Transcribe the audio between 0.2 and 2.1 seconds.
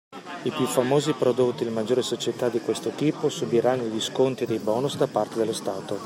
I più famosi prodotti delle maggiori